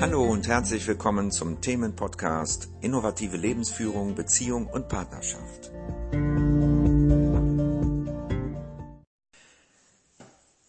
Hallo 0.00 0.24
und 0.24 0.48
herzlich 0.48 0.86
willkommen 0.86 1.30
zum 1.30 1.60
Themenpodcast 1.60 2.70
Innovative 2.80 3.36
Lebensführung, 3.36 4.14
Beziehung 4.14 4.66
und 4.66 4.88
Partnerschaft. 4.88 5.70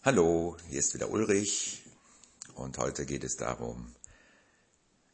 Hallo, 0.02 0.58
hier 0.68 0.78
ist 0.78 0.92
wieder 0.92 1.08
Ulrich 1.08 1.82
und 2.56 2.76
heute 2.76 3.06
geht 3.06 3.24
es 3.24 3.36
darum, 3.36 3.94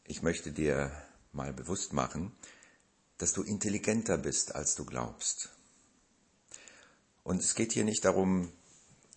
ich 0.03 0.21
möchte 0.21 0.51
dir 0.51 0.91
mal 1.31 1.53
bewusst 1.53 1.93
machen, 1.93 2.33
dass 3.19 3.31
du 3.31 3.41
intelligenter 3.41 4.17
bist, 4.17 4.53
als 4.53 4.75
du 4.75 4.83
glaubst. 4.83 5.47
Und 7.23 7.39
es 7.41 7.55
geht 7.55 7.71
hier 7.71 7.85
nicht 7.85 8.03
darum, 8.03 8.51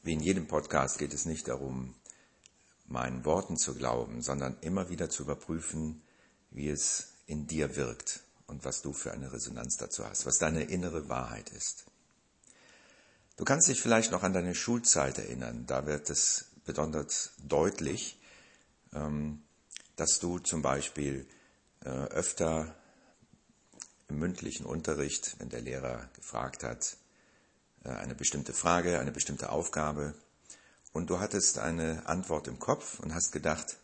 wie 0.04 0.12
in 0.12 0.20
jedem 0.20 0.46
Podcast 0.46 1.00
geht 1.00 1.12
es 1.12 1.26
nicht 1.26 1.48
darum, 1.48 1.96
meinen 2.93 3.24
Worten 3.24 3.56
zu 3.56 3.75
glauben, 3.75 4.22
sondern 4.22 4.57
immer 4.61 4.89
wieder 4.89 5.11
zu 5.11 5.22
überprüfen, 5.25 6.03
wie 6.50 6.68
es 6.68 7.14
in 7.26 7.46
dir 7.46 7.76
wirkt 7.76 8.21
und 8.46 8.64
was 8.64 8.82
du 8.82 8.93
für 8.93 9.12
eine 9.12 9.32
Resonanz 9.32 9.76
dazu 9.79 10.04
hast, 10.04 10.26
was 10.26 10.39
deine 10.39 10.64
innere 10.64 11.08
Wahrheit 11.08 11.50
ist. 11.50 11.86
Du 13.36 13.44
kannst 13.44 13.68
dich 13.68 13.80
vielleicht 13.80 14.13
noch 14.13 14.22
an 14.22 14.35
deine 14.35 14.54
Schulzeit 14.54 15.18
erinnern, 15.18 15.64
da 15.66 15.86
wird 15.86 16.11
es 16.11 16.46
besonders 16.64 17.32
deutlich, 17.39 18.21
ähm, 18.93 19.43
dass 19.96 20.21
du 20.21 20.38
zum 20.38 20.63
Beispiel 20.63 21.27
äh, 21.85 21.88
öfter 21.88 22.74
im 24.08 24.18
mündlichen 24.18 24.66
Unterricht, 24.66 25.36
wenn 25.38 25.49
der 25.49 25.63
Lehrer 25.63 26.08
gefragt 26.14 26.63
hat, 26.63 26.96
äh, 27.85 27.88
eine 27.88 28.14
bestimmte 28.14 28.52
Frage, 28.52 29.00
eine 29.00 29.13
bestimmte 29.13 29.50
Aufgabe, 29.50 30.14
und 30.92 31.10
du 31.10 31.20
hattest 31.20 31.58
eine 31.58 32.06
Antwort 32.06 32.48
im 32.48 32.58
Kopf 32.58 33.00
und 33.00 33.14
hast 33.14 33.32
gedacht, 33.32 33.77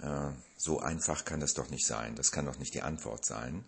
äh, 0.00 0.30
so 0.56 0.80
einfach 0.80 1.24
kann 1.24 1.40
das 1.40 1.54
doch 1.54 1.70
nicht 1.70 1.86
sein, 1.86 2.14
das 2.16 2.32
kann 2.32 2.46
doch 2.46 2.58
nicht 2.58 2.74
die 2.74 2.82
Antwort 2.82 3.24
sein, 3.24 3.64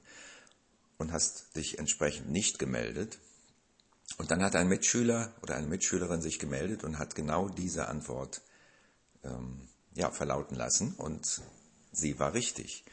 und 1.01 1.13
hast 1.13 1.57
dich 1.57 1.79
entsprechend 1.79 2.31
nicht 2.31 2.59
gemeldet. 2.59 3.19
Und 4.19 4.31
dann 4.31 4.43
hat 4.43 4.55
ein 4.55 4.69
Mitschüler 4.69 5.33
oder 5.43 5.57
eine 5.57 5.67
Mitschülerin 5.67 6.21
sich 6.21 6.39
gemeldet 6.39 6.85
und 6.85 6.99
hat 6.99 7.15
genau 7.15 7.49
diese 7.49 7.89
Antwort 7.89 8.43
ähm, 9.25 9.67
ja, 9.95 10.11
verlauten 10.11 10.57
lassen 10.57 10.95
und 10.95 11.41
sie 11.91 12.19
war 12.19 12.35
richtig. 12.35 12.85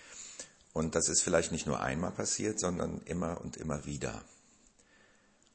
Und 0.71 0.95
das 0.95 1.09
ist 1.09 1.21
vielleicht 1.21 1.51
nicht 1.51 1.67
nur 1.67 1.81
einmal 1.81 2.11
passiert, 2.11 2.59
sondern 2.59 3.01
immer 3.01 3.41
und 3.41 3.57
immer 3.57 3.85
wieder. 3.85 4.23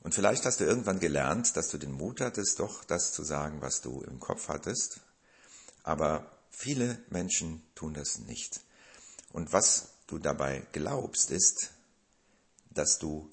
Und 0.03 0.15
vielleicht 0.15 0.45
hast 0.45 0.61
du 0.61 0.65
irgendwann 0.65 0.99
gelernt, 0.99 1.57
dass 1.57 1.69
du 1.69 1.79
den 1.79 1.93
Mut 1.93 2.21
hattest, 2.21 2.59
doch 2.59 2.85
das 2.85 3.13
zu 3.13 3.23
sagen, 3.23 3.63
was 3.63 3.81
du 3.81 4.03
im 4.03 4.19
Kopf 4.19 4.49
hattest. 4.49 5.01
Aber 5.85 6.31
viele 6.51 6.99
Menschen 7.09 7.63
tun 7.75 7.95
das 7.95 8.19
nicht. 8.19 8.61
Und 9.33 9.53
was 9.53 9.89
du 10.09 10.19
dabei 10.19 10.67
glaubst, 10.73 11.31
ist, 11.31 11.71
dass 12.71 12.99
du 12.99 13.31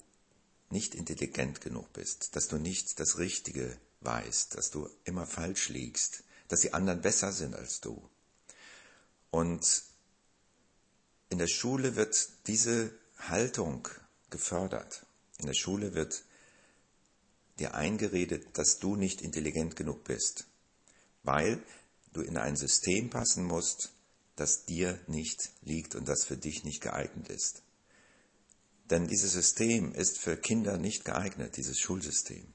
nicht 0.70 0.94
intelligent 0.94 1.60
genug 1.60 1.92
bist, 1.92 2.36
dass 2.36 2.46
du 2.46 2.56
nicht 2.56 3.00
das 3.00 3.18
Richtige 3.18 3.76
weißt, 4.00 4.56
dass 4.56 4.70
du 4.70 4.88
immer 5.04 5.26
falsch 5.26 5.68
liegst, 5.68 6.22
dass 6.48 6.60
die 6.60 6.72
anderen 6.72 7.02
besser 7.02 7.32
sind 7.32 7.54
als 7.54 7.80
du. 7.80 8.08
Und 9.30 9.82
in 11.28 11.38
der 11.38 11.48
Schule 11.48 11.96
wird 11.96 12.28
diese 12.46 12.92
Haltung 13.18 13.88
gefördert. 14.30 15.04
In 15.38 15.46
der 15.46 15.54
Schule 15.54 15.94
wird 15.94 16.24
dir 17.60 17.74
eingeredet, 17.74 18.58
dass 18.58 18.78
du 18.78 18.96
nicht 18.96 19.22
intelligent 19.22 19.76
genug 19.76 20.04
bist, 20.04 20.46
weil 21.22 21.62
du 22.12 22.22
in 22.22 22.36
ein 22.36 22.56
System 22.56 23.10
passen 23.10 23.44
musst, 23.44 23.92
das 24.36 24.64
dir 24.64 24.98
nicht 25.06 25.50
liegt 25.62 25.94
und 25.94 26.08
das 26.08 26.24
für 26.24 26.36
dich 26.36 26.64
nicht 26.64 26.80
geeignet 26.80 27.28
ist. 27.28 27.62
Denn 28.88 29.06
dieses 29.06 29.32
System 29.32 29.92
ist 29.94 30.18
für 30.18 30.36
Kinder 30.36 30.78
nicht 30.78 31.04
geeignet, 31.04 31.56
dieses 31.56 31.78
Schulsystem. 31.78 32.52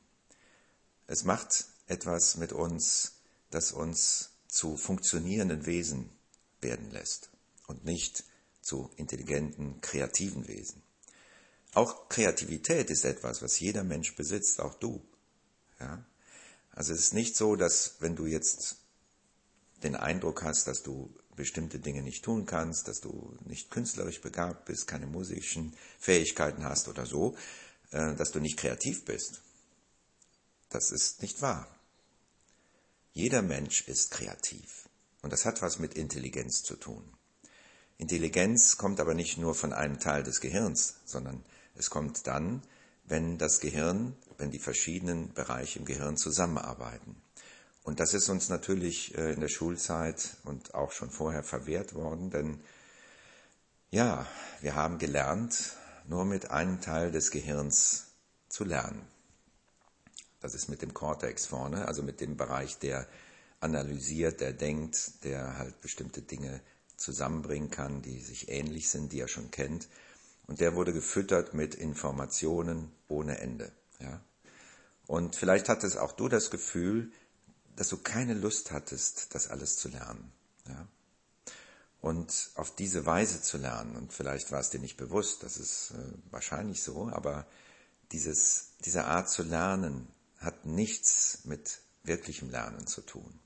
Es 1.07 1.23
macht 1.23 1.65
etwas 1.88 2.35
mit 2.35 2.51
uns, 2.51 3.13
das 3.51 3.71
uns 3.71 4.31
zu 4.47 4.75
funktionierenden 4.75 5.65
Wesen 5.65 6.09
werden 6.59 6.89
lässt 6.91 7.29
und 7.67 7.85
nicht 7.85 8.23
zu 8.61 8.89
intelligenten, 8.97 9.79
kreativen 9.81 10.47
Wesen. 10.47 10.81
Auch 11.75 12.08
Kreativität 12.08 12.90
ist 12.90 13.03
etwas, 13.03 13.41
was 13.41 13.59
jeder 13.59 13.84
Mensch 13.84 14.16
besitzt, 14.16 14.62
auch 14.62 14.75
du. 14.75 15.06
Ja? 15.80 16.06
Also 16.72 16.94
es 16.94 17.00
ist 17.00 17.13
nicht 17.13 17.36
so, 17.36 17.58
dass 17.58 17.97
wenn 18.00 18.16
du 18.16 18.25
jetzt 18.25 18.78
den 19.84 19.97
Eindruck 19.97 20.41
hast, 20.41 20.68
dass 20.68 20.84
du 20.84 21.13
bestimmte 21.36 21.80
Dinge 21.80 22.02
nicht 22.02 22.24
tun 22.24 22.46
kannst, 22.46 22.88
dass 22.88 23.02
du 23.02 23.38
nicht 23.46 23.72
künstlerisch 23.72 24.22
begabt 24.22 24.66
bist, 24.66 24.88
keine 24.88 25.06
musischen 25.06 25.75
Fähigkeiten 26.00 26.63
hast 26.63 26.88
oder 26.88 27.06
so, 27.06 27.36
äh, 27.92 28.16
dass 28.16 28.31
du 28.31 28.40
nicht 28.40 28.57
kreativ 28.57 29.03
bist. 29.03 29.42
Das 30.69 30.92
ist 30.92 31.22
nicht 31.22 31.42
wahr. 31.42 31.68
Jeder 33.12 33.42
Mensch 33.42 33.86
ist 33.90 34.12
kreativ. 34.12 34.88
Und 35.22 35.34
das 35.34 35.44
hat 35.44 35.62
was 35.62 35.78
mit 35.78 35.96
Intelligenz 35.96 36.63
zu 36.63 36.78
tun. 36.78 37.03
Intelligenz 37.97 38.78
kommt 38.78 39.02
aber 39.02 39.13
nicht 39.13 39.38
nur 39.38 39.56
von 39.56 39.74
einem 39.74 40.00
Teil 40.00 40.24
des 40.24 40.40
Gehirns, 40.40 40.96
sondern 41.06 41.44
es 41.75 41.90
kommt 41.90 42.28
dann, 42.28 42.62
wenn 43.06 43.38
das 43.38 43.59
Gehirn, 43.59 44.16
wenn 44.38 44.52
die 44.52 44.59
verschiedenen 44.59 45.34
Bereiche 45.34 45.80
im 45.80 45.86
Gehirn 45.86 46.18
zusammenarbeiten. 46.18 47.16
Und 47.84 48.00
das 48.00 48.13
ist 48.13 48.30
uns 48.30 48.50
natürlich 48.50 49.16
äh, 49.18 49.34
in 49.34 49.41
der 49.41 49.47
Schulzeit 49.47 50.38
und 50.44 50.74
auch 50.74 50.91
schon 50.91 51.12
vorher 51.12 51.44
verwehrt 51.44 51.94
worden, 51.94 52.31
denn 52.31 52.59
ja, 53.91 54.25
wir 54.62 54.75
haben 54.75 54.97
gelernt, 54.97 55.75
nur 56.08 56.25
mit 56.25 56.52
einem 56.52 56.81
Teil 56.81 57.12
des 57.12 57.31
Gehirns 57.31 58.07
zu 58.50 58.63
lernen. 58.63 59.02
Das 60.42 60.53
ist 60.53 60.68
mit 60.68 60.81
dem 60.81 60.94
Kortex 60.94 61.46
vorne, 61.46 61.88
also 61.88 62.03
mit 62.03 62.22
dem 62.22 62.38
Bereich, 62.38 62.78
der 62.80 63.07
analysiert, 63.59 64.42
der 64.42 64.53
denkt, 64.53 65.24
der 65.24 65.57
halt 65.57 65.80
bestimmte 65.81 66.22
Dinge 66.22 66.62
zusammenbringen 66.97 67.69
kann, 67.69 68.02
die 68.02 68.19
sich 68.19 68.50
ähnlich 68.50 68.90
sind, 68.90 69.12
die 69.12 69.19
er 69.19 69.28
schon 69.28 69.52
kennt. 69.52 69.88
Und 70.47 70.59
der 70.59 70.75
wurde 70.75 70.94
gefüttert 70.94 71.53
mit 71.53 71.75
Informationen 71.75 72.91
ohne 73.07 73.39
Ende. 73.39 73.72
Ja? 74.00 74.22
Und 75.07 75.35
vielleicht 75.35 75.69
hattest 75.69 75.97
auch 75.97 76.11
du 76.11 76.28
das 76.28 76.51
Gefühl, 76.51 77.11
dass 77.75 77.89
du 77.89 77.97
keine 77.97 78.33
Lust 78.33 78.72
hattest, 78.72 79.33
das 79.35 79.50
alles 79.50 79.78
zu 79.78 79.89
lernen. 79.89 80.31
Ja? 80.67 80.88
Und 82.01 82.51
auf 82.56 82.75
diese 82.75 83.06
Weise 83.06 83.41
zu 83.41 83.57
lernen. 83.57 83.95
Und 83.95 84.13
vielleicht 84.13 84.51
war 84.51 84.59
es 84.59 84.69
dir 84.69 84.79
nicht 84.79 84.97
bewusst, 84.97 85.44
das 85.44 85.57
ist 85.57 85.91
äh, 85.91 86.31
wahrscheinlich 86.31 86.83
so, 86.83 87.09
aber 87.09 87.47
dieses, 88.12 88.69
diese 88.85 89.06
Art 89.06 89.29
zu 89.29 89.44
lernen 89.44 90.07
hat 90.38 90.66
nichts 90.66 91.39
mit 91.45 91.79
wirklichem 92.03 92.51
Lernen 92.51 92.85
zu 92.85 93.01
tun. 93.01 93.39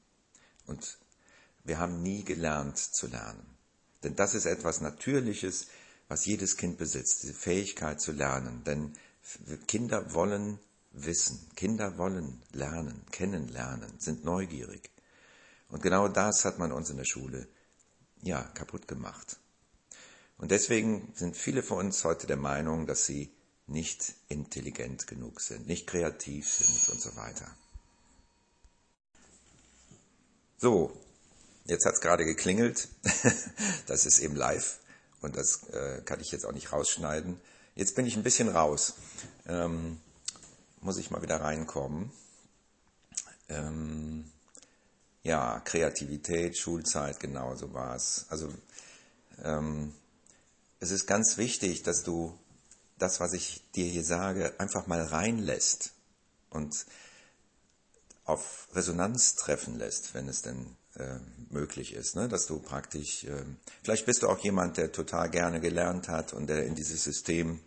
Und 0.65 0.97
wir 1.63 1.79
haben 1.79 2.01
nie 2.01 2.23
gelernt 2.23 2.77
zu 2.77 3.07
lernen. 3.07 3.45
Denn 4.03 4.15
das 4.15 4.33
ist 4.33 4.45
etwas 4.45 4.81
Natürliches, 4.81 5.67
was 6.09 6.25
jedes 6.25 6.57
Kind 6.57 6.77
besitzt, 6.77 7.23
diese 7.23 7.33
Fähigkeit 7.33 8.01
zu 8.01 8.11
lernen. 8.11 8.63
Denn 8.65 8.97
Kinder 9.67 10.13
wollen 10.13 10.59
wissen, 10.91 11.39
Kinder 11.55 11.97
wollen 11.97 12.41
lernen, 12.51 13.05
kennenlernen, 13.11 13.93
sind 13.99 14.25
neugierig. 14.25 14.89
Und 15.69 15.83
genau 15.83 16.07
das 16.07 16.43
hat 16.45 16.57
man 16.57 16.71
uns 16.71 16.89
in 16.89 16.97
der 16.97 17.05
Schule, 17.05 17.47
ja, 18.23 18.41
kaputt 18.41 18.87
gemacht. 18.87 19.37
Und 20.39 20.49
deswegen 20.49 21.13
sind 21.15 21.37
viele 21.37 21.61
von 21.61 21.85
uns 21.85 22.03
heute 22.03 22.25
der 22.25 22.37
Meinung, 22.37 22.87
dass 22.87 23.05
sie 23.05 23.31
nicht 23.67 24.15
intelligent 24.29 25.05
genug 25.05 25.41
sind, 25.41 25.67
nicht 25.67 25.85
kreativ 25.85 26.51
sind 26.51 26.89
und 26.89 26.99
so 26.99 27.15
weiter. 27.17 27.55
So, 30.57 30.91
jetzt 31.65 31.85
hat 31.85 31.93
es 31.93 32.01
gerade 32.01 32.25
geklingelt. 32.25 32.89
das 33.85 34.07
ist 34.07 34.19
eben 34.19 34.35
live 34.35 34.79
und 35.21 35.35
das 35.35 35.63
äh, 35.69 36.01
kann 36.05 36.19
ich 36.19 36.31
jetzt 36.31 36.45
auch 36.45 36.51
nicht 36.51 36.71
rausschneiden. 36.71 37.39
Jetzt 37.75 37.95
bin 37.95 38.05
ich 38.05 38.15
ein 38.15 38.23
bisschen 38.23 38.49
raus. 38.49 38.95
Ähm, 39.47 39.99
muss 40.81 40.97
ich 40.97 41.11
mal 41.11 41.21
wieder 41.21 41.41
reinkommen. 41.41 42.11
Ähm, 43.49 44.31
ja, 45.23 45.59
Kreativität, 45.59 46.57
Schulzeit, 46.57 47.19
genau 47.19 47.55
so 47.55 47.73
war 47.73 47.95
es. 47.95 48.25
Also 48.29 48.53
ähm, 49.43 49.93
es 50.79 50.91
ist 50.91 51.07
ganz 51.07 51.37
wichtig, 51.37 51.83
dass 51.83 52.03
du 52.03 52.37
das, 52.97 53.19
was 53.19 53.33
ich 53.33 53.63
dir 53.71 53.85
hier 53.85 54.03
sage, 54.03 54.53
einfach 54.59 54.87
mal 54.87 55.01
reinlässt 55.01 55.91
und 56.49 56.85
auf 58.25 58.67
Resonanz 58.73 59.35
treffen 59.35 59.77
lässt, 59.77 60.13
wenn 60.13 60.29
es 60.29 60.41
denn 60.41 60.75
möglich 61.49 61.93
ist, 61.93 62.15
ne? 62.15 62.27
dass 62.27 62.45
du 62.45 62.59
praktisch, 62.59 63.23
äh, 63.23 63.43
vielleicht 63.83 64.05
bist 64.05 64.23
du 64.23 64.27
auch 64.27 64.39
jemand, 64.39 64.77
der 64.77 64.91
total 64.91 65.29
gerne 65.29 65.59
gelernt 65.59 66.07
hat 66.07 66.33
und 66.33 66.47
der 66.47 66.65
in 66.65 66.75
dieses 66.75 67.03
System, 67.03 67.59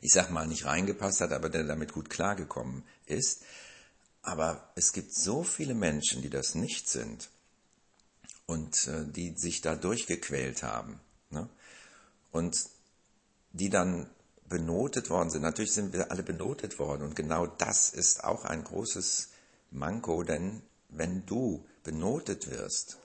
ich 0.00 0.12
sag 0.12 0.30
mal, 0.30 0.46
nicht 0.46 0.64
reingepasst 0.64 1.20
hat, 1.20 1.32
aber 1.32 1.48
der 1.48 1.64
damit 1.64 1.92
gut 1.92 2.10
klargekommen 2.10 2.84
ist. 3.06 3.42
Aber 4.22 4.72
es 4.74 4.92
gibt 4.92 5.14
so 5.14 5.44
viele 5.44 5.74
Menschen, 5.74 6.22
die 6.22 6.30
das 6.30 6.54
nicht 6.54 6.88
sind. 6.88 7.28
und 8.46 8.86
äh, 8.86 9.04
die 9.04 9.36
sich 9.36 9.60
da 9.60 9.74
durchgequält 9.74 10.62
haben. 10.62 11.00
Ne? 11.30 11.48
Und 12.30 12.56
die 13.52 13.70
dann 13.70 14.08
benotet 14.48 15.10
worden 15.10 15.30
sind. 15.30 15.42
Natürlich 15.42 15.72
sind 15.72 15.92
wir 15.92 16.10
alle 16.10 16.22
benotet 16.22 16.78
worden 16.78 17.02
und 17.02 17.16
genau 17.16 17.46
das 17.46 17.90
ist 17.90 18.22
auch 18.22 18.44
ein 18.44 18.62
großes 18.62 19.30
Manko, 19.72 20.22
denn 20.22 20.62
wenn 20.88 21.26
du 21.26 21.66
benotet 21.86 22.50
wirst 22.50 22.98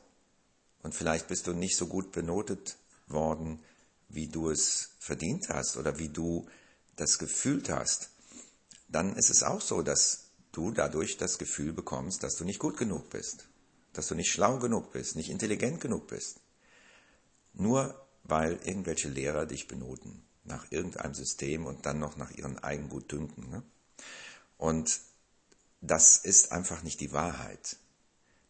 und 0.81 0.95
vielleicht 0.95 1.27
bist 1.27 1.45
du 1.45 1.53
nicht 1.53 1.77
so 1.77 1.85
gut 1.85 2.11
benotet 2.11 2.77
worden, 3.07 3.63
wie 4.09 4.27
du 4.27 4.49
es 4.49 4.89
verdient 4.99 5.49
hast 5.49 5.77
oder 5.77 5.99
wie 5.99 6.09
du 6.09 6.47
das 6.95 7.19
gefühlt 7.19 7.69
hast, 7.69 8.09
dann 8.87 9.15
ist 9.15 9.29
es 9.29 9.43
auch 9.43 9.61
so, 9.61 9.83
dass 9.83 10.31
du 10.51 10.71
dadurch 10.71 11.17
das 11.17 11.37
Gefühl 11.37 11.73
bekommst, 11.73 12.23
dass 12.23 12.35
du 12.35 12.43
nicht 12.43 12.59
gut 12.59 12.75
genug 12.75 13.11
bist, 13.11 13.47
dass 13.93 14.07
du 14.07 14.15
nicht 14.15 14.31
schlau 14.31 14.57
genug 14.57 14.91
bist, 14.91 15.15
nicht 15.15 15.29
intelligent 15.29 15.79
genug 15.79 16.07
bist. 16.07 16.39
Nur 17.53 17.95
weil 18.23 18.59
irgendwelche 18.63 19.09
Lehrer 19.09 19.45
dich 19.45 19.67
benoten 19.67 20.23
nach 20.43 20.71
irgendeinem 20.71 21.13
System 21.13 21.67
und 21.67 21.85
dann 21.85 21.99
noch 21.99 22.17
nach 22.17 22.31
ihren 22.31 22.57
Eigengutdünken. 22.57 23.47
Ne? 23.51 23.63
Und 24.57 24.99
das 25.81 26.17
ist 26.17 26.51
einfach 26.51 26.81
nicht 26.81 26.99
die 26.99 27.11
Wahrheit. 27.11 27.77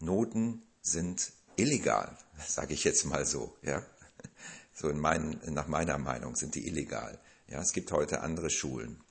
Noten 0.02 0.64
sind 0.82 1.32
illegal, 1.56 2.18
sage 2.48 2.74
ich 2.74 2.84
jetzt 2.84 3.06
mal 3.06 3.26
so. 3.26 3.56
Ja? 3.62 3.84
So 4.74 4.90
in 4.90 5.00
mein, 5.00 5.40
nach 5.48 5.68
meiner 5.68 5.98
Meinung 5.98 6.36
sind 6.36 6.56
die 6.56 6.68
illegal. 6.68 7.20
Ja, 7.48 7.62
es 7.62 7.74
gibt 7.74 7.92
heute 7.92 8.22
andere 8.22 8.50
Schulen, 8.50 9.02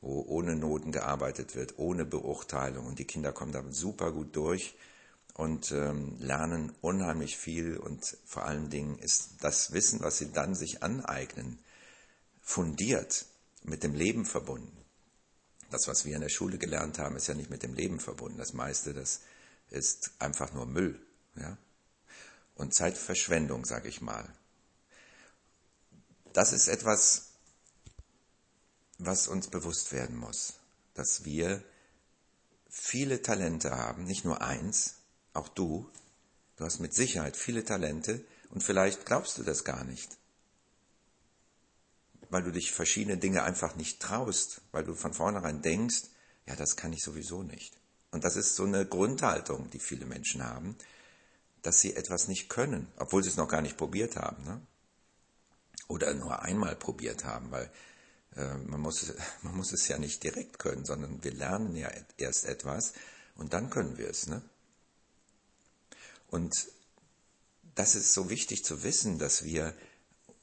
wo 0.00 0.22
ohne 0.22 0.56
Noten 0.56 0.92
gearbeitet 0.92 1.54
wird, 1.54 1.78
ohne 1.78 2.04
Beurteilung 2.04 2.86
und 2.86 2.98
die 2.98 3.04
Kinder 3.04 3.32
kommen 3.32 3.52
da 3.52 3.62
super 3.70 4.12
gut 4.12 4.34
durch 4.34 4.74
und 5.34 5.72
ähm, 5.72 6.16
lernen 6.18 6.74
unheimlich 6.80 7.36
viel 7.36 7.76
und 7.76 8.16
vor 8.24 8.44
allen 8.44 8.70
Dingen 8.70 8.98
ist 8.98 9.34
das 9.40 9.72
Wissen, 9.72 10.00
was 10.00 10.18
sie 10.18 10.32
dann 10.32 10.54
sich 10.54 10.82
aneignen, 10.82 11.58
fundiert, 12.40 13.26
mit 13.62 13.82
dem 13.82 13.94
Leben 13.94 14.24
verbunden. 14.24 14.76
Das, 15.70 15.86
was 15.86 16.04
wir 16.04 16.16
in 16.16 16.20
der 16.20 16.28
Schule 16.28 16.58
gelernt 16.58 16.98
haben, 16.98 17.16
ist 17.16 17.28
ja 17.28 17.34
nicht 17.34 17.48
mit 17.48 17.62
dem 17.62 17.74
Leben 17.74 18.00
verbunden. 18.00 18.38
Das 18.38 18.52
meiste, 18.52 18.92
das 18.92 19.20
ist 19.72 20.12
einfach 20.18 20.52
nur 20.52 20.66
Müll. 20.66 21.04
Ja? 21.36 21.56
Und 22.54 22.74
Zeitverschwendung, 22.74 23.64
sage 23.64 23.88
ich 23.88 24.00
mal. 24.00 24.28
Das 26.32 26.52
ist 26.52 26.68
etwas, 26.68 27.32
was 28.98 29.28
uns 29.28 29.48
bewusst 29.48 29.92
werden 29.92 30.16
muss, 30.16 30.54
dass 30.94 31.24
wir 31.24 31.62
viele 32.68 33.20
Talente 33.20 33.72
haben, 33.72 34.04
nicht 34.04 34.24
nur 34.24 34.42
eins, 34.42 34.96
auch 35.34 35.48
du. 35.48 35.90
Du 36.56 36.64
hast 36.64 36.78
mit 36.78 36.94
Sicherheit 36.94 37.36
viele 37.36 37.64
Talente 37.64 38.24
und 38.50 38.62
vielleicht 38.62 39.04
glaubst 39.04 39.38
du 39.38 39.42
das 39.42 39.64
gar 39.64 39.84
nicht 39.84 40.16
weil 42.32 42.42
du 42.42 42.50
dich 42.50 42.72
verschiedene 42.72 43.18
Dinge 43.18 43.42
einfach 43.42 43.76
nicht 43.76 44.00
traust, 44.00 44.62
weil 44.72 44.84
du 44.84 44.94
von 44.94 45.12
vornherein 45.12 45.60
denkst, 45.60 46.04
ja, 46.46 46.56
das 46.56 46.76
kann 46.76 46.94
ich 46.94 47.02
sowieso 47.02 47.42
nicht. 47.42 47.78
Und 48.12 48.24
das 48.24 48.36
ist 48.36 48.54
so 48.54 48.64
eine 48.64 48.86
Grundhaltung, 48.86 49.70
die 49.70 49.78
viele 49.78 50.06
Menschen 50.06 50.44
haben, 50.44 50.76
dass 51.62 51.80
sie 51.80 51.96
etwas 51.96 52.28
nicht 52.28 52.48
können, 52.48 52.86
obwohl 52.96 53.22
sie 53.22 53.30
es 53.30 53.36
noch 53.36 53.48
gar 53.48 53.62
nicht 53.62 53.76
probiert 53.76 54.16
haben. 54.16 54.44
Ne? 54.44 54.60
Oder 55.88 56.14
nur 56.14 56.42
einmal 56.42 56.76
probiert 56.76 57.24
haben, 57.24 57.50
weil 57.50 57.70
äh, 58.36 58.54
man, 58.58 58.80
muss, 58.80 59.12
man 59.42 59.56
muss 59.56 59.72
es 59.72 59.88
ja 59.88 59.98
nicht 59.98 60.22
direkt 60.22 60.58
können, 60.58 60.84
sondern 60.84 61.24
wir 61.24 61.32
lernen 61.32 61.74
ja 61.74 61.90
erst 62.18 62.44
etwas 62.44 62.92
und 63.36 63.54
dann 63.54 63.70
können 63.70 63.96
wir 63.96 64.08
es. 64.08 64.26
Ne? 64.26 64.42
Und 66.28 66.68
das 67.74 67.94
ist 67.94 68.12
so 68.12 68.28
wichtig 68.28 68.64
zu 68.64 68.82
wissen, 68.82 69.18
dass 69.18 69.44
wir 69.44 69.74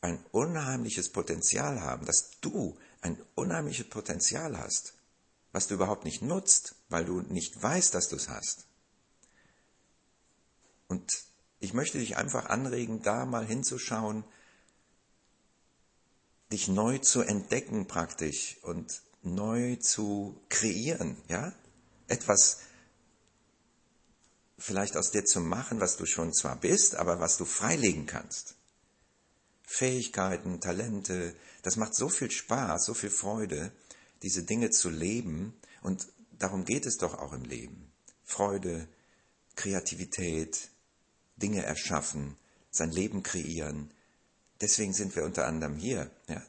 ein 0.01 0.23
unheimliches 0.31 1.09
Potenzial 1.09 1.81
haben, 1.81 2.05
dass 2.05 2.39
du 2.41 2.77
ein 3.01 3.21
unheimliches 3.35 3.89
Potenzial 3.89 4.57
hast, 4.57 4.93
was 5.51 5.67
du 5.67 5.75
überhaupt 5.75 6.05
nicht 6.05 6.21
nutzt, 6.21 6.75
weil 6.89 7.05
du 7.05 7.21
nicht 7.21 7.61
weißt, 7.61 7.93
dass 7.93 8.09
du 8.09 8.15
es 8.15 8.29
hast. 8.29 8.65
Und 10.87 11.23
ich 11.59 11.73
möchte 11.73 11.99
dich 11.99 12.17
einfach 12.17 12.47
anregen, 12.47 13.01
da 13.01 13.25
mal 13.25 13.45
hinzuschauen, 13.45 14.23
dich 16.51 16.67
neu 16.67 16.97
zu 16.97 17.21
entdecken 17.21 17.87
praktisch 17.87 18.57
und 18.63 19.01
neu 19.21 19.75
zu 19.75 20.41
kreieren, 20.49 21.17
ja? 21.27 21.53
Etwas 22.07 22.59
vielleicht 24.57 24.97
aus 24.97 25.11
dir 25.11 25.25
zu 25.25 25.39
machen, 25.39 25.79
was 25.79 25.97
du 25.97 26.05
schon 26.05 26.33
zwar 26.33 26.55
bist, 26.55 26.95
aber 26.95 27.19
was 27.19 27.37
du 27.37 27.45
freilegen 27.45 28.05
kannst. 28.05 28.55
Fähigkeiten, 29.63 30.59
Talente. 30.59 31.35
Das 31.61 31.75
macht 31.75 31.93
so 31.95 32.09
viel 32.09 32.31
Spaß, 32.31 32.85
so 32.85 32.93
viel 32.93 33.11
Freude, 33.11 33.71
diese 34.21 34.43
Dinge 34.43 34.69
zu 34.69 34.89
leben. 34.89 35.53
Und 35.81 36.07
darum 36.37 36.65
geht 36.65 36.85
es 36.85 36.97
doch 36.97 37.17
auch 37.17 37.33
im 37.33 37.43
Leben. 37.43 37.91
Freude, 38.23 38.87
Kreativität, 39.55 40.69
Dinge 41.37 41.63
erschaffen, 41.63 42.37
sein 42.71 42.91
Leben 42.91 43.23
kreieren. 43.23 43.91
Deswegen 44.61 44.93
sind 44.93 45.15
wir 45.15 45.23
unter 45.23 45.47
anderem 45.47 45.75
hier. 45.75 46.11
Ja? 46.27 46.43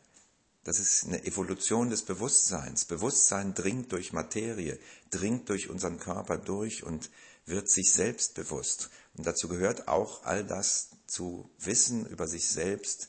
Das 0.64 0.78
ist 0.78 1.04
eine 1.06 1.24
Evolution 1.24 1.90
des 1.90 2.02
Bewusstseins. 2.02 2.84
Bewusstsein 2.84 3.54
dringt 3.54 3.92
durch 3.92 4.12
Materie, 4.12 4.78
dringt 5.10 5.48
durch 5.48 5.70
unseren 5.70 5.98
Körper 5.98 6.38
durch 6.38 6.82
und 6.82 7.10
wird 7.46 7.70
sich 7.70 7.90
selbst 7.92 8.34
bewusst. 8.34 8.90
Und 9.14 9.26
dazu 9.26 9.48
gehört 9.48 9.88
auch 9.88 10.24
all 10.24 10.44
das 10.44 10.90
zu 11.06 11.50
wissen 11.58 12.06
über 12.06 12.28
sich 12.28 12.48
selbst 12.48 13.08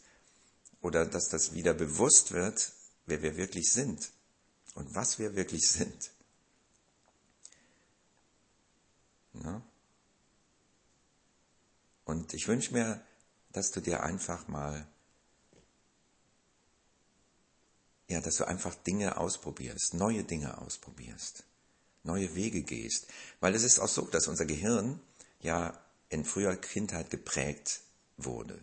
oder 0.81 1.05
dass 1.05 1.29
das 1.29 1.53
wieder 1.53 1.73
bewusst 1.73 2.31
wird, 2.31 2.71
wer 3.05 3.21
wir 3.21 3.37
wirklich 3.37 3.71
sind 3.71 4.11
und 4.75 4.95
was 4.95 5.19
wir 5.19 5.35
wirklich 5.35 5.69
sind. 5.69 6.11
Ja? 9.33 9.61
Und 12.05 12.33
ich 12.33 12.47
wünsche 12.47 12.73
mir, 12.73 13.01
dass 13.51 13.71
du 13.71 13.81
dir 13.81 14.03
einfach 14.03 14.47
mal, 14.47 14.87
ja, 18.07 18.19
dass 18.21 18.35
du 18.35 18.45
einfach 18.45 18.75
Dinge 18.75 19.17
ausprobierst, 19.17 19.93
neue 19.93 20.23
Dinge 20.23 20.57
ausprobierst, 20.57 21.43
neue 22.03 22.35
Wege 22.35 22.63
gehst. 22.63 23.07
Weil 23.39 23.55
es 23.55 23.63
ist 23.63 23.79
auch 23.79 23.87
so, 23.87 24.01
dass 24.07 24.27
unser 24.27 24.45
Gehirn 24.45 24.99
ja 25.39 25.79
in 26.09 26.25
früher 26.25 26.55
Kindheit 26.55 27.09
geprägt 27.09 27.81
wurde. 28.17 28.59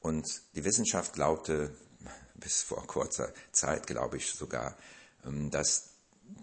Und 0.00 0.26
die 0.54 0.64
Wissenschaft 0.64 1.12
glaubte, 1.12 1.76
bis 2.34 2.62
vor 2.62 2.86
kurzer 2.86 3.32
Zeit 3.52 3.86
glaube 3.86 4.16
ich 4.16 4.30
sogar, 4.30 4.76
dass 5.50 5.90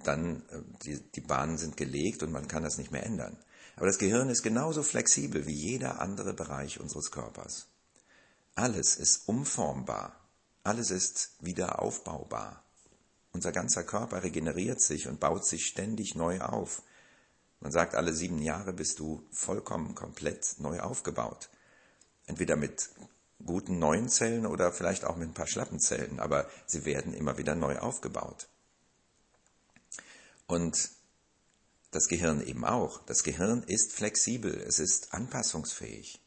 dann 0.04 0.44
äh, 0.50 0.62
die, 0.84 1.00
die 1.12 1.22
Bahnen 1.22 1.58
sind 1.58 1.77
gelegt 1.77 2.24
und 2.24 2.32
man 2.32 2.48
kann 2.48 2.63
das 2.63 2.77
nicht 2.77 2.92
mehr 2.92 3.06
ändern. 3.06 3.38
Aber 3.75 3.88
das 3.88 3.98
Gehirn 3.98 4.30
ist 4.30 4.44
genauso 4.44 4.84
flexibel 4.84 5.46
wie 5.48 5.54
jeder 5.54 6.00
andere 6.00 6.34
Bereich 6.34 6.80
unseres 6.80 7.12
Körpers. 7.12 7.68
Alles 8.56 8.96
ist 8.96 9.27
umformbar. 9.27 10.20
Alles 10.63 10.92
ist 10.92 11.32
wieder 11.42 11.82
aufbaubar. 11.82 12.63
Unser 13.34 13.51
ganzer 13.51 13.84
Körper 13.84 14.24
regeneriert 14.24 14.82
sich 14.82 15.08
und 15.08 15.20
baut 15.20 15.46
sich 15.46 15.65
ständig 15.65 16.15
neu 16.15 16.39
auf. 16.39 16.82
Man 17.60 17.72
sagt, 17.72 17.96
alle 17.96 18.13
sieben 18.13 18.42
Jahre 18.42 18.72
bist 18.72 19.00
du 19.00 19.27
vollkommen 19.32 19.94
komplett 19.94 20.56
neu 20.60 20.80
aufgebaut 20.80 21.50
entweder 22.27 22.56
mit 22.56 22.89
guten 23.44 23.80
neuen 23.80 24.10
Zellen 24.10 24.46
oder 24.46 24.72
vielleicht 24.72 25.06
auch 25.06 25.18
mit 25.18 25.30
ein 25.30 25.34
paar 25.34 25.48
schlappen 25.48 25.80
Zellen, 25.80 26.20
aber 26.20 26.50
sie 26.65 26.86
werden 26.86 27.13
immer 27.13 27.38
wieder 27.38 27.56
neu 27.56 27.77
aufgebaut. 27.77 28.48
Und 30.47 30.89
das 31.91 32.07
Gehirn 32.07 32.45
eben 32.45 32.65
auch. 32.65 33.03
Das 33.05 33.23
Gehirn 33.23 33.63
ist 33.63 33.93
flexibel, 33.93 34.53
es 34.53 34.79
ist 34.79 35.13
anpassungsfähig. 35.13 36.19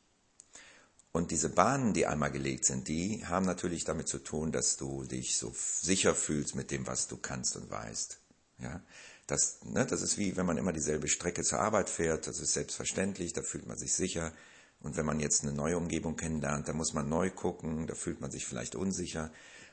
Und 1.12 1.30
diese 1.30 1.48
Bahnen, 1.48 1.94
die 1.94 2.06
einmal 2.06 2.30
gelegt 2.30 2.64
sind, 2.64 2.88
die 2.88 3.24
haben 3.26 3.46
natürlich 3.46 3.84
damit 3.84 4.08
zu 4.08 4.18
tun, 4.18 4.52
dass 4.52 4.76
du 4.76 5.04
dich 5.04 5.36
so 5.36 5.52
sicher 5.54 6.14
fühlst 6.14 6.54
mit 6.54 6.70
dem, 6.70 6.86
was 6.86 7.08
du 7.08 7.16
kannst 7.16 7.56
und 7.56 7.70
weißt. 7.70 8.18
Ja, 8.60 8.82
das, 9.26 9.58
ne, 9.64 9.86
das 9.86 10.02
ist 10.02 10.16
wie, 10.18 10.36
wenn 10.36 10.46
man 10.46 10.58
immer 10.58 10.72
dieselbe 10.72 11.08
Strecke 11.08 11.42
zur 11.42 11.60
Arbeit 11.60 11.90
fährt, 11.90 12.26
das 12.26 12.40
ist 12.40 12.52
selbstverständlich, 12.52 13.32
da 13.32 13.42
fühlt 13.42 13.66
man 13.66 13.76
sich 13.76 13.94
sicher. 13.94 14.32
Und 14.80 14.96
wenn 14.96 15.06
man 15.06 15.20
jetzt 15.20 15.42
eine 15.42 15.52
neue 15.52 15.76
Umgebung 15.76 16.16
kennenlernt, 16.16 16.68
da 16.68 16.72
muss 16.72 16.92
man 16.92 17.08
neu 17.08 17.30
gucken, 17.30 17.86
da 17.86 17.94
fühlt 17.94 18.20
man 18.20 18.30
sich 18.30 18.46
vielleicht 18.46 18.74
unsicher. 18.74 19.30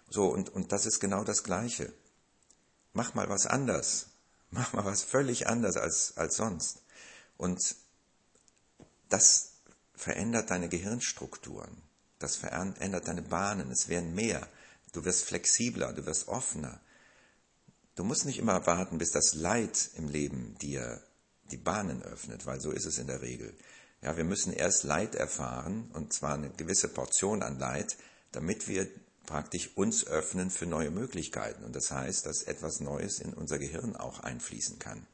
So, 0.10 0.28
und, 0.28 0.50
und 0.50 0.72
das 0.72 0.86
ist 0.86 1.00
genau 1.00 1.24
das 1.24 1.44
Gleiche. 1.44 1.94
Mach 2.94 3.14
mal 3.14 3.30
was 3.30 3.46
anders. 3.46 4.08
Mach 4.56 4.72
mal 4.72 4.86
was 4.86 5.04
völlig 5.04 5.48
anders 5.48 5.76
als, 5.76 6.16
als 6.16 6.38
sonst. 6.38 6.82
Und 7.36 7.76
das 9.10 9.52
verändert 9.94 10.50
deine 10.50 10.70
Gehirnstrukturen. 10.70 11.82
Das 12.20 12.38
verändert 12.38 13.06
deine 13.06 13.22
Bahnen. 13.22 13.70
Es 13.70 13.90
werden 13.90 14.16
mehr. 14.16 14.48
Du 14.94 15.04
wirst 15.04 15.26
flexibler, 15.26 15.92
du 15.92 16.06
wirst 16.06 16.30
offener. 16.30 16.80
Du 17.96 18.06
musst 18.06 18.26
nicht 18.26 18.40
immer 18.40 18.66
warten, 18.66 18.98
bis 18.98 19.12
das 19.12 19.34
Leid 19.34 19.90
im 19.96 20.08
Leben 20.08 20.58
dir 20.60 21.04
die 21.52 21.58
Bahnen 21.58 22.02
öffnet, 22.02 22.46
weil 22.46 22.62
so 22.62 22.72
ist 22.72 22.86
es 22.86 22.98
in 22.98 23.08
der 23.08 23.22
Regel. 23.22 23.54
Ja, 24.02 24.16
wir 24.16 24.24
müssen 24.24 24.54
erst 24.54 24.84
Leid 24.84 25.16
erfahren, 25.16 25.92
und 25.94 26.14
zwar 26.14 26.36
eine 26.36 26.50
gewisse 26.50 26.88
Portion 26.88 27.44
an 27.44 27.60
Leid, 27.60 27.98
damit 28.32 28.70
wir 28.70 28.88
praktisch 29.26 29.76
uns 29.76 30.06
öffnen 30.06 30.50
für 30.50 30.66
neue 30.66 30.92
Möglichkeiten. 30.92 31.64
Und 31.64 31.76
das 31.76 31.92
heißt, 31.92 32.26
dass 32.26 32.44
etwas 32.44 32.80
Neues 32.80 33.20
in 33.20 33.34
unser 33.34 33.60
Gehirn 33.60 33.96
auch 33.96 34.20
einfließen 34.20 34.80
kann, 34.80 35.06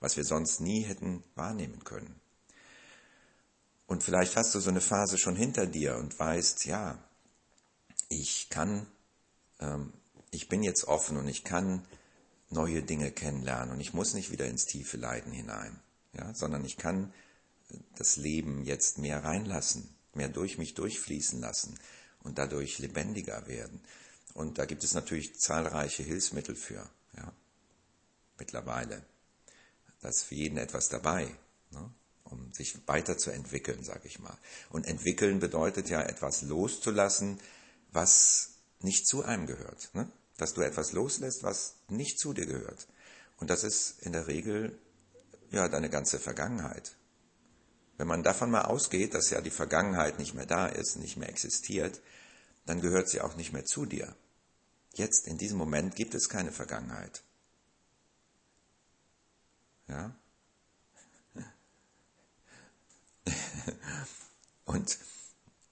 was 0.00 0.16
wir 0.16 0.24
sonst 0.24 0.60
nie 0.60 0.82
hätten 0.82 1.22
wahrnehmen 1.34 1.84
können. 1.84 2.20
Und 3.86 4.04
vielleicht 4.04 4.36
hast 4.36 4.54
du 4.54 4.60
so 4.60 4.70
eine 4.70 4.80
Phase 4.80 5.18
schon 5.18 5.36
hinter 5.36 5.66
dir 5.66 5.96
und 5.96 6.18
weißt, 6.18 6.64
ja, 6.66 7.02
ich 8.08 8.48
kann, 8.48 8.86
ähm, 9.58 9.92
ich 10.30 10.48
bin 10.48 10.62
jetzt 10.62 10.84
offen 10.84 11.16
und 11.16 11.26
ich 11.26 11.42
kann 11.42 11.84
neue 12.50 12.82
Dinge 12.82 13.10
kennenlernen 13.10 13.74
und 13.74 13.80
ich 13.80 13.92
muss 13.92 14.14
nicht 14.14 14.30
wieder 14.30 14.46
ins 14.46 14.66
tiefe 14.66 14.96
Leiden 14.96 15.32
hinein, 15.32 15.80
ja, 16.12 16.32
sondern 16.34 16.64
ich 16.64 16.76
kann 16.76 17.12
das 17.96 18.16
Leben 18.16 18.64
jetzt 18.64 18.98
mehr 18.98 19.24
reinlassen, 19.24 19.88
mehr 20.14 20.28
durch 20.28 20.58
mich 20.58 20.74
durchfließen 20.74 21.40
lassen 21.40 21.78
und 22.22 22.38
dadurch 22.38 22.78
lebendiger 22.78 23.46
werden. 23.46 23.80
Und 24.34 24.58
da 24.58 24.64
gibt 24.64 24.84
es 24.84 24.94
natürlich 24.94 25.38
zahlreiche 25.38 26.02
Hilfsmittel 26.02 26.54
für, 26.54 26.88
ja, 27.16 27.32
mittlerweile. 28.38 29.02
Da 30.00 30.08
ist 30.08 30.22
für 30.22 30.34
jeden 30.34 30.56
etwas 30.56 30.88
dabei, 30.88 31.28
ne, 31.70 31.90
um 32.24 32.52
sich 32.52 32.76
weiterzuentwickeln, 32.86 33.84
sage 33.84 34.06
ich 34.06 34.18
mal. 34.18 34.36
Und 34.70 34.86
entwickeln 34.86 35.40
bedeutet 35.40 35.88
ja 35.90 36.00
etwas 36.02 36.42
loszulassen, 36.42 37.40
was 37.92 38.50
nicht 38.80 39.06
zu 39.06 39.24
einem 39.24 39.46
gehört. 39.46 39.90
Ne? 39.94 40.10
Dass 40.36 40.54
du 40.54 40.62
etwas 40.62 40.92
loslässt, 40.92 41.42
was 41.42 41.74
nicht 41.88 42.18
zu 42.18 42.32
dir 42.32 42.46
gehört. 42.46 42.86
Und 43.38 43.50
das 43.50 43.64
ist 43.64 44.00
in 44.00 44.12
der 44.12 44.26
Regel 44.26 44.78
ja 45.50 45.68
deine 45.68 45.90
ganze 45.90 46.18
Vergangenheit. 46.18 46.94
Wenn 48.00 48.08
man 48.08 48.22
davon 48.22 48.50
mal 48.50 48.62
ausgeht, 48.62 49.12
dass 49.12 49.28
ja 49.28 49.42
die 49.42 49.50
Vergangenheit 49.50 50.18
nicht 50.18 50.32
mehr 50.32 50.46
da 50.46 50.64
ist, 50.64 50.96
nicht 50.96 51.18
mehr 51.18 51.28
existiert, 51.28 52.00
dann 52.64 52.80
gehört 52.80 53.10
sie 53.10 53.20
auch 53.20 53.36
nicht 53.36 53.52
mehr 53.52 53.66
zu 53.66 53.84
dir. 53.84 54.16
Jetzt, 54.94 55.26
in 55.26 55.36
diesem 55.36 55.58
Moment, 55.58 55.96
gibt 55.96 56.14
es 56.14 56.30
keine 56.30 56.50
Vergangenheit. 56.50 57.22
Ja? 59.86 60.14
Und 64.64 64.98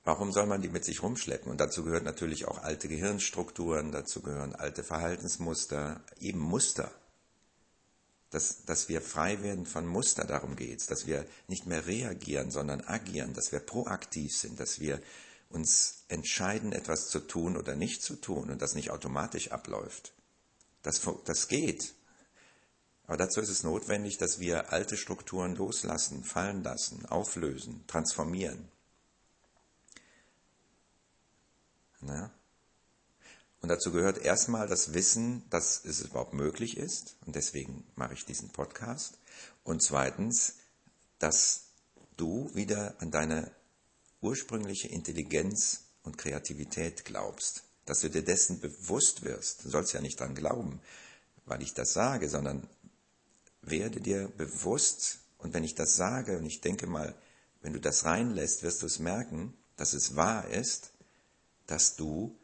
warum 0.05 0.31
soll 0.31 0.45
man 0.45 0.61
die 0.61 0.69
mit 0.69 0.85
sich 0.85 1.03
rumschleppen? 1.03 1.51
Und 1.51 1.63
dazu 1.63 1.83
gehören 1.83 2.05
natürlich 2.05 2.45
auch 2.47 2.59
alte 2.59 2.89
Gehirnstrukturen, 2.89 3.91
dazu 3.91 4.21
gehören 4.21 4.55
alte 4.55 4.85
Verhaltensmuster, 4.85 6.05
eben 6.21 6.41
Muster 6.41 6.93
dass, 8.31 8.65
dass 8.65 8.89
wir 8.89 9.01
frei 9.01 9.43
werden 9.43 9.65
von 9.65 9.87
Muster, 9.87 10.25
darum 10.25 10.57
geht's, 10.57 10.87
dass 10.87 11.07
wir 11.07 11.27
nicht 11.47 11.67
mehr 11.67 11.87
reagieren, 11.87 12.51
sondern 12.51 12.83
agieren, 12.83 13.33
dass 13.33 13.53
wir 13.53 13.61
proaktiv 13.61 14.37
sind, 14.37 14.61
dass 14.61 14.81
wir 14.81 15.01
uns 15.51 16.05
entscheiden, 16.09 16.73
etwas 16.73 17.09
zu 17.09 17.21
tun 17.21 17.57
oder 17.57 17.75
nicht 17.75 18.03
zu 18.03 18.17
tun 18.17 18.51
und 18.51 18.61
das 18.61 18.75
nicht 18.75 18.91
automatisch 18.91 19.51
abläuft. 19.51 20.13
Das, 20.83 21.01
das 21.25 21.49
geht. 21.49 21.95
Aber 23.07 23.17
dazu 23.17 23.41
ist 23.41 23.49
es 23.49 23.63
notwendig, 23.63 24.19
dass 24.19 24.39
wir 24.39 24.71
alte 24.71 24.99
Strukturen 24.99 25.57
loslassen, 25.57 26.23
fallen 26.23 26.63
lassen, 26.63 27.07
auflösen, 27.07 27.87
transformieren. 27.87 28.69
Na? 32.01 32.31
Und 33.69 33.73
dazu 33.73 33.93
gehört 33.93 34.17
erstmal 34.17 34.67
das 34.67 34.95
Wissen, 34.95 35.43
dass 35.51 35.85
es 35.85 36.01
überhaupt 36.01 36.33
möglich 36.33 36.79
ist. 36.79 37.17
Und 37.27 37.37
deswegen 37.37 37.87
mache 37.97 38.15
ich 38.15 38.25
diesen 38.25 38.49
Podcast. 38.49 39.19
Und 39.63 39.83
zweitens, 39.83 40.55
dass 41.19 41.65
du 42.17 42.51
wieder 42.55 42.95
an 43.03 43.11
deine 43.11 43.53
ursprüngliche 44.23 44.89
Intelligenz 44.89 45.83
und 46.03 46.17
Kreativität 46.17 47.05
glaubst. 47.05 47.65
Dass 47.85 48.01
du 48.01 48.09
dir 48.09 48.25
dessen 48.25 48.59
bewusst 48.59 49.23
wirst. 49.23 49.67
Du 49.67 49.69
sollst 49.69 49.93
ja 49.93 50.01
nicht 50.01 50.19
dran 50.19 50.35
glauben, 50.35 50.81
weil 51.45 51.61
ich 51.61 51.75
das 51.75 51.93
sage, 51.93 52.31
sondern 52.31 52.67
werde 53.61 54.01
dir 54.01 54.29
bewusst. 54.29 55.19
Und 55.37 55.53
wenn 55.53 55.65
ich 55.65 55.75
das 55.75 55.95
sage, 55.95 56.39
und 56.39 56.47
ich 56.47 56.63
denke 56.63 56.87
mal, 56.87 57.15
wenn 57.61 57.75
du 57.75 57.81
das 57.81 58.07
reinlässt, 58.07 58.63
wirst 58.63 58.81
du 58.81 58.87
es 58.87 58.99
merken, 58.99 59.53
dass 59.77 59.93
es 59.93 60.17
wahr 60.17 60.49
ist, 60.49 60.93
dass 61.67 61.97
du 61.97 62.35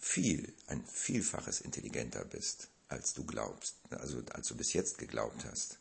viel, 0.00 0.52
ein 0.66 0.84
Vielfaches 0.86 1.60
intelligenter 1.60 2.24
bist, 2.24 2.68
als 2.88 3.14
du 3.14 3.24
glaubst, 3.24 3.76
also 3.90 4.22
als 4.32 4.48
du 4.48 4.56
bis 4.56 4.72
jetzt 4.72 4.98
geglaubt 4.98 5.44
hast. 5.44 5.78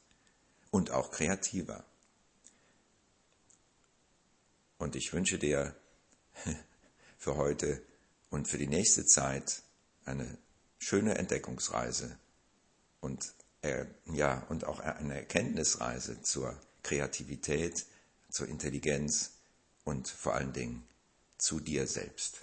Und 0.72 0.92
auch 0.92 1.10
kreativer. 1.10 1.84
Und 4.78 4.96
ich 4.96 5.14
wünsche 5.14 5.40
dir 5.40 5.76
für 7.18 7.36
heute 7.36 7.82
und 8.30 8.48
für 8.48 8.58
die 8.58 8.68
nächste 8.68 9.06
Zeit 9.06 9.64
eine 10.06 10.38
schöne 10.78 11.18
Entdeckungsreise 11.18 12.18
und 13.02 13.34
äh, 13.62 13.86
ja 14.14 14.46
und 14.50 14.66
auch 14.66 14.80
eine 14.80 15.16
Erkenntnisreise 15.16 16.22
zur 16.22 16.60
Kreativität, 16.84 17.86
zur 18.30 18.48
Intelligenz 18.48 19.32
und 19.84 20.08
vor 20.08 20.36
allen 20.36 20.54
Dingen 20.54 20.88
zu 21.38 21.60
dir 21.60 21.88
selbst. 21.88 22.42